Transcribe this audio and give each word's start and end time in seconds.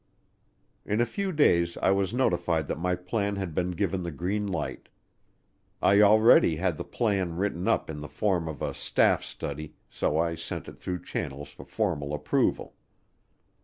In 0.83 0.99
a 0.99 1.05
few 1.05 1.31
days 1.31 1.77
I 1.77 1.91
was 1.91 2.11
notified 2.11 2.65
that 2.65 2.79
my 2.79 2.95
plan 2.95 3.35
had 3.35 3.53
been 3.53 3.69
given 3.69 4.01
the 4.01 4.09
green 4.09 4.47
light. 4.47 4.89
I 5.79 6.01
already 6.01 6.55
had 6.55 6.77
the 6.79 6.83
plan 6.83 7.35
written 7.37 7.67
up 7.67 7.87
in 7.87 7.99
the 7.99 8.09
form 8.09 8.47
of 8.47 8.63
a 8.63 8.73
staff 8.73 9.23
study 9.23 9.75
so 9.91 10.17
I 10.17 10.33
sent 10.33 10.67
it 10.67 10.79
through 10.79 11.03
channels 11.03 11.49
for 11.49 11.65
formal 11.65 12.15
approval. 12.15 12.73